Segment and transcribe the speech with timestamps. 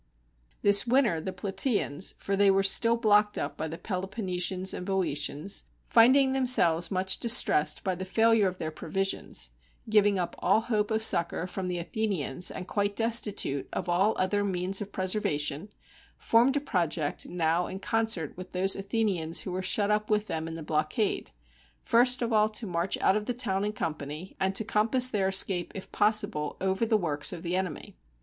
[0.63, 5.61] This winter the Plataeans,— for they were still blocked up by thePeloponnesians and Boeotians,—
[5.95, 9.51] find ing themselves much distressed by the failure of their provisions,
[9.87, 14.15] giving up all hope of succor from the Athe nians, and quite destitute of all
[14.17, 15.69] other means of preserva tion,
[16.17, 20.25] formed a project now in concert with those Athe nians who were shut up with
[20.25, 21.29] them in the blockade,"
[21.83, 25.27] first of all to march out of the town in company, and to compass their
[25.27, 27.95] escape, if possible, over the works of the enemy."